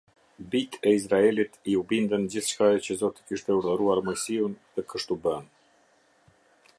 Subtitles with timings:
[0.53, 6.37] Bijtë e Izraelit iu binden gjithçkaje që Zoti kishte urdhëruar Moisiun, dhe kështu bënë.